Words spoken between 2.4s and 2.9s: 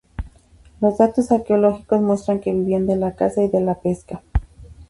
vivían